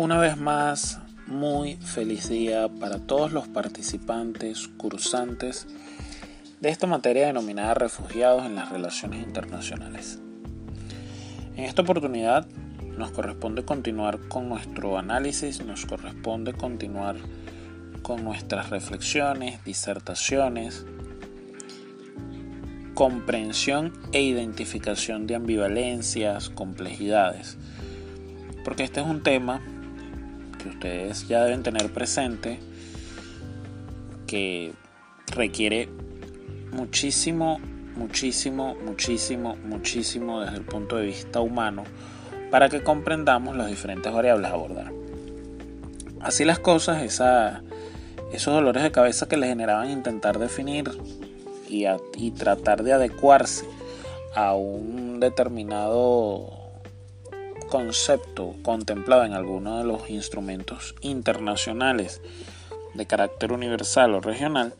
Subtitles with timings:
[0.00, 5.66] Una vez más, muy feliz día para todos los participantes, cursantes
[6.58, 10.18] de esta materia denominada refugiados en las relaciones internacionales.
[11.54, 12.46] En esta oportunidad
[12.96, 17.16] nos corresponde continuar con nuestro análisis, nos corresponde continuar
[18.00, 20.86] con nuestras reflexiones, disertaciones,
[22.94, 27.58] comprensión e identificación de ambivalencias, complejidades,
[28.64, 29.60] porque este es un tema
[30.62, 32.58] que ustedes ya deben tener presente,
[34.26, 34.72] que
[35.34, 35.88] requiere
[36.72, 37.60] muchísimo,
[37.96, 41.84] muchísimo, muchísimo, muchísimo desde el punto de vista humano
[42.50, 44.92] para que comprendamos las diferentes variables a abordar.
[46.20, 50.90] Así las cosas, esos dolores de cabeza que le generaban intentar definir
[51.68, 53.64] y tratar de adecuarse
[54.34, 56.59] a un determinado
[57.70, 62.20] concepto contemplado en alguno de los instrumentos internacionales
[62.94, 64.74] de carácter universal o regional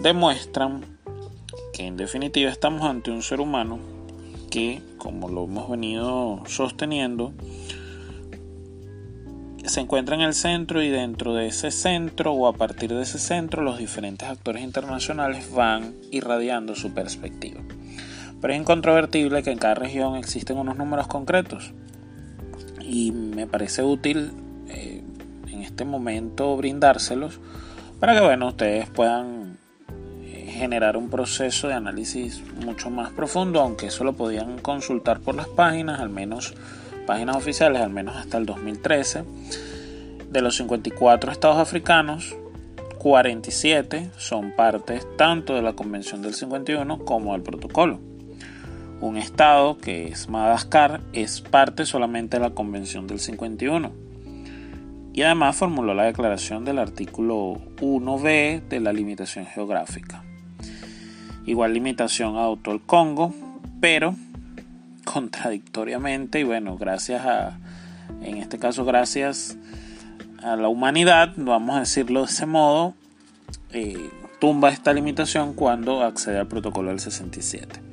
[0.00, 0.98] demuestran
[1.74, 3.80] que en definitiva estamos ante un ser humano
[4.50, 7.32] que, como lo hemos venido sosteniendo,
[9.64, 13.18] se encuentra en el centro y dentro de ese centro o a partir de ese
[13.18, 17.60] centro los diferentes actores internacionales van irradiando su perspectiva.
[18.40, 21.74] Pero es incontrovertible que en cada región existen unos números concretos
[22.90, 24.32] y me parece útil
[24.68, 25.02] eh,
[25.46, 27.38] en este momento brindárselos
[28.00, 29.58] para que bueno, ustedes puedan
[30.24, 35.36] eh, generar un proceso de análisis mucho más profundo, aunque eso lo podían consultar por
[35.36, 36.54] las páginas, al menos
[37.06, 39.22] páginas oficiales, al menos hasta el 2013.
[40.30, 42.34] De los 54 estados africanos,
[42.98, 48.09] 47 son partes tanto de la Convención del 51 como del protocolo.
[49.00, 54.10] Un estado, que es Madagascar, es parte solamente de la Convención del 51
[55.12, 60.22] y además formuló la declaración del artículo 1b de la limitación geográfica.
[61.46, 63.34] Igual limitación adoptó el Congo,
[63.80, 64.14] pero
[65.04, 67.58] contradictoriamente y bueno, gracias a,
[68.22, 69.56] en este caso gracias
[70.42, 72.94] a la humanidad, vamos a decirlo de ese modo,
[73.72, 74.10] eh,
[74.40, 77.89] tumba esta limitación cuando accede al protocolo del 67.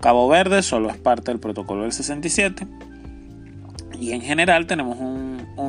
[0.00, 2.66] Cabo Verde solo es parte del protocolo del 67
[3.98, 5.26] y en general tenemos un,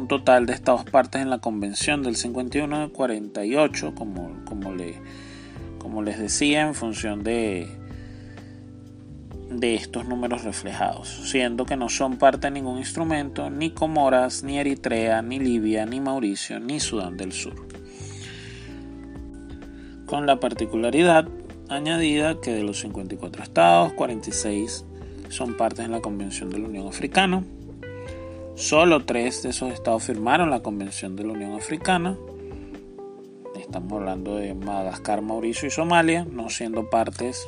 [0.08, 4.96] total de estados partes en la convención del 51 de 48 como, como, le,
[5.80, 7.68] como les decía en función de,
[9.50, 14.60] de estos números reflejados, siendo que no son parte de ningún instrumento ni Comoras, ni
[14.60, 17.68] Eritrea, ni Libia, ni Mauricio, ni Sudán del Sur.
[20.06, 21.28] Con la particularidad
[21.70, 24.86] añadida que de los 54 estados, 46
[25.30, 27.44] son partes en la Convención de la Unión Africana.
[28.56, 32.18] Solo tres de esos estados firmaron la Convención de la Unión Africana.
[33.56, 37.48] Estamos hablando de Madagascar, Mauricio y Somalia, no siendo partes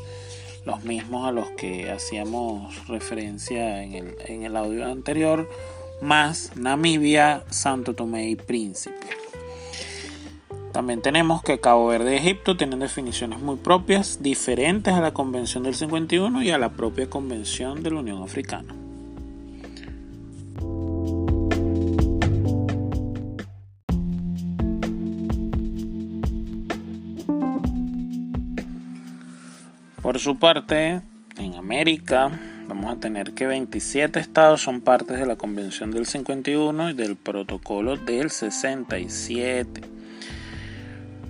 [0.66, 5.50] los mismos a los que hacíamos referencia en el, en el audio anterior,
[6.01, 9.19] más Namibia, Santo Tomé y Príncipe.
[10.72, 15.63] También tenemos que Cabo Verde y Egipto tienen definiciones muy propias, diferentes a la Convención
[15.63, 18.75] del 51 y a la propia Convención de la Unión Africana.
[30.03, 31.01] Por su parte,
[31.38, 32.31] en América
[32.68, 37.16] vamos a tener que 27 estados son partes de la Convención del 51 y del
[37.16, 39.98] Protocolo del 67.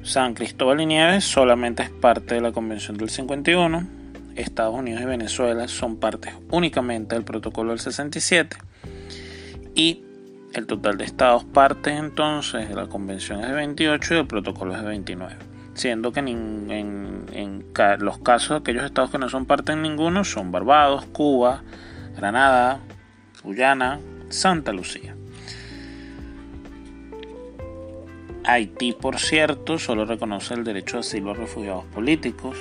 [0.04, 3.88] San Cristóbal y Nieves solamente es parte de la Convención del 51.
[4.36, 8.58] Estados Unidos y Venezuela son partes únicamente del Protocolo del 67.
[9.76, 10.04] Y
[10.54, 14.74] el total de estados partes entonces de la Convención es de 28 y el Protocolo
[14.74, 15.36] es de 29.
[15.74, 17.66] Siendo que en,
[18.00, 21.64] los casos de aquellos estados que no son parte en ninguno son Barbados, Cuba,
[22.16, 22.80] Granada,
[23.44, 25.16] Guyana, Santa Lucía.
[28.52, 32.58] Haití, por cierto, solo reconoce el derecho a asilo a refugiados políticos.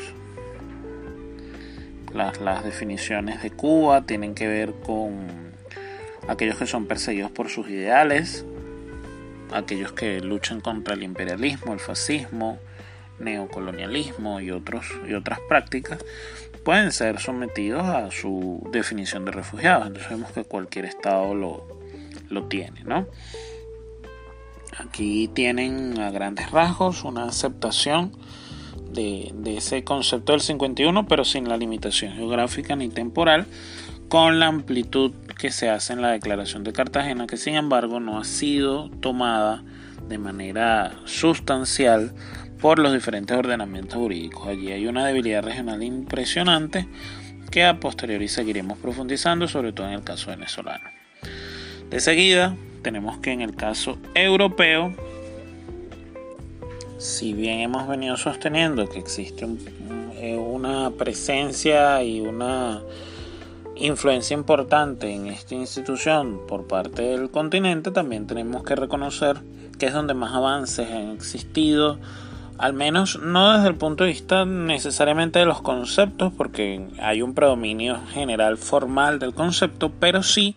[2.13, 5.27] Las, las, definiciones de Cuba tienen que ver con
[6.29, 8.45] aquellos que son perseguidos por sus ideales,
[9.51, 12.59] aquellos que luchan contra el imperialismo, el fascismo,
[13.19, 16.05] neocolonialismo y, otros, y otras prácticas,
[16.65, 19.87] pueden ser sometidos a su definición de refugiados.
[19.87, 21.67] Entonces vemos que cualquier estado lo,
[22.29, 23.07] lo tiene, ¿no?
[24.79, 28.13] Aquí tienen a grandes rasgos una aceptación
[28.93, 33.47] de, ese concepto del 51, pero sin la limitación geográfica ni temporal,
[34.09, 38.19] con la amplitud que se hace en la Declaración de Cartagena, que sin embargo no
[38.19, 39.63] ha sido tomada
[40.09, 42.15] de manera sustancial
[42.61, 44.49] por los diferentes ordenamientos jurídicos.
[44.49, 46.89] Allí hay una debilidad regional impresionante
[47.51, 50.85] que a posteriori seguiremos profundizando, sobre todo en el caso venezolano.
[51.91, 52.57] De seguida,
[52.89, 54.95] tenemos que en el caso europeo,
[56.97, 59.47] si bien hemos venido sosteniendo que existe
[60.17, 62.81] eh, una presencia y una
[63.77, 69.37] influencia importante en esta institución por parte del continente, también tenemos que reconocer
[69.79, 71.99] que es donde más avances han existido,
[72.57, 77.35] al menos no desde el punto de vista necesariamente de los conceptos, porque hay un
[77.35, 80.57] predominio general formal del concepto, pero sí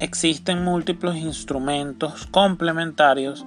[0.00, 3.44] existen múltiples instrumentos complementarios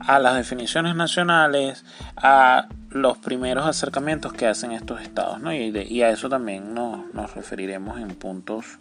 [0.00, 1.84] a las definiciones nacionales,
[2.16, 5.52] a los primeros acercamientos que hacen estos estados, ¿no?
[5.52, 8.78] y, a eso también nos, nos referiremos en puntos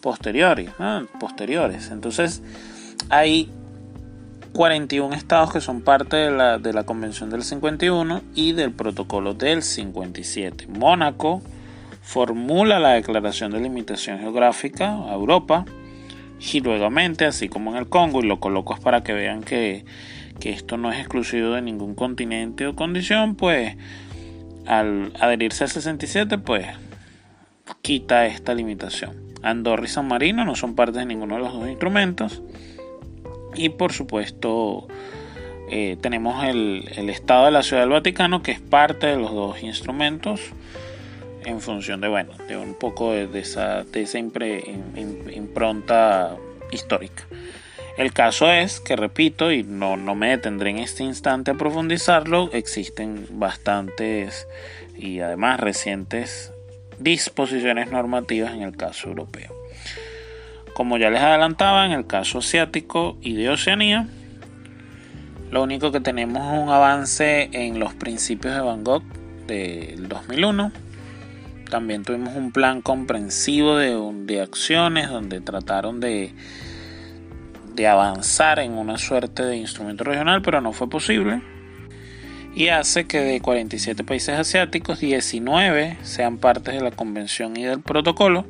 [0.00, 0.70] posteriores,
[1.18, 1.90] posteriores.
[1.90, 2.42] Entonces,
[3.08, 3.50] hay
[4.52, 9.34] 41 estados que son parte de la, de la Convención del 51 y del Protocolo
[9.34, 10.66] del 57.
[10.68, 11.42] Mónaco
[12.02, 15.64] formula la Declaración de Limitación Geográfica a Europa
[16.40, 16.88] y luego,
[17.26, 19.84] así como en el Congo, y lo coloco para que vean que
[20.38, 23.76] que esto no es exclusivo de ningún continente o condición, pues
[24.66, 26.66] al adherirse al 67, pues
[27.82, 29.16] quita esta limitación.
[29.42, 32.42] Andorra y San Marino no son parte de ninguno de los dos instrumentos.
[33.54, 34.88] Y por supuesto,
[35.70, 39.62] eh, tenemos el, Estado de la Ciudad del Vaticano, que es parte de los dos
[39.62, 40.40] instrumentos,
[41.46, 46.36] en función de, bueno, de un poco de, esa, de esa impronta
[46.72, 47.24] histórica.
[47.96, 52.50] El caso es que, repito, y no, no me detendré en este instante a profundizarlo,
[52.52, 54.46] existen bastantes
[54.98, 56.52] y además recientes
[56.98, 59.54] disposiciones normativas en el caso europeo.
[60.74, 64.08] Como ya les adelantaba, en el caso asiático y de Oceanía,
[65.50, 69.04] lo único que tenemos es un avance en los principios de Gogh
[69.46, 70.72] del 2001.
[71.70, 76.32] También tuvimos un plan comprensivo de, de acciones donde trataron de
[77.76, 81.42] de avanzar en una suerte de instrumento regional, pero no fue posible.
[82.54, 87.82] Y hace que de 47 países asiáticos, 19 sean partes de la convención y del
[87.82, 88.46] protocolo.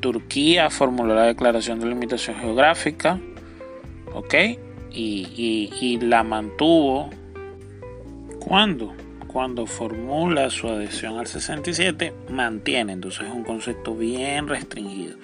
[0.00, 3.20] Turquía formuló la declaración de limitación geográfica,
[4.12, 4.34] ¿ok?
[4.90, 7.10] Y, y la mantuvo.
[8.40, 8.92] ¿Cuándo?
[9.28, 12.94] Cuando formula su adhesión al 67, mantiene.
[12.94, 15.16] Entonces es un concepto bien restringido.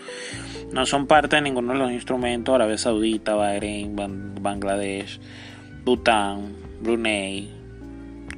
[0.73, 3.97] No son parte de ninguno de los instrumentos Arabia Saudita, Bahrein,
[4.41, 5.19] Bangladesh,
[5.85, 7.51] Bután, Brunei,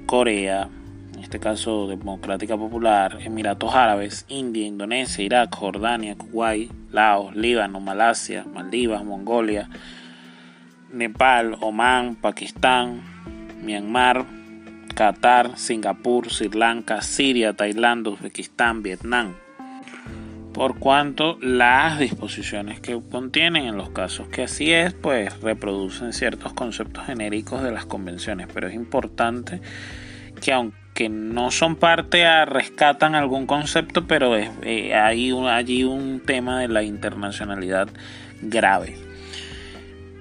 [0.06, 0.68] Corea,
[1.14, 8.44] en este caso Democrática Popular, Emiratos Árabes, India, Indonesia, Irak, Jordania, Kuwait, Laos, Líbano, Malasia,
[8.44, 9.68] Maldivas, Mongolia,
[10.92, 13.02] Nepal, Omán, Pakistán,
[13.62, 14.35] Myanmar,
[14.96, 19.34] Qatar, Singapur, Sri Lanka, Siria, Tailandia, Uzbekistán, Vietnam
[20.56, 26.54] por cuanto las disposiciones que contienen en los casos que así es, pues reproducen ciertos
[26.54, 29.60] conceptos genéricos de las convenciones, pero es importante
[30.40, 36.60] que aunque no son parte, rescatan algún concepto, pero es, eh, hay allí un tema
[36.60, 37.88] de la internacionalidad
[38.40, 39.05] grave.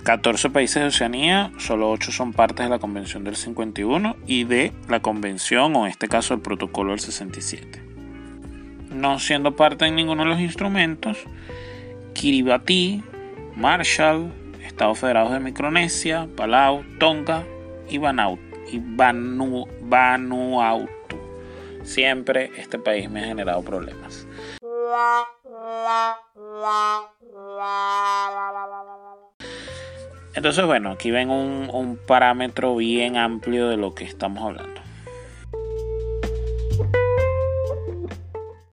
[0.05, 4.71] 14 países de Oceanía, solo 8 son partes de la Convención del 51 y de
[4.87, 7.85] la Convención, o en este caso el Protocolo del 67
[8.95, 11.17] no siendo parte de ninguno de los instrumentos,
[12.13, 13.03] Kiribati,
[13.55, 14.31] Marshall,
[14.63, 17.43] Estados Federados de Micronesia, Palau, Tonga
[17.89, 18.41] y Vanuatu.
[19.81, 21.17] Vanuatu.
[21.83, 24.25] Siempre este país me ha generado problemas.
[30.35, 34.84] Entonces, bueno, aquí ven un, un parámetro bien amplio de lo que estamos hablando.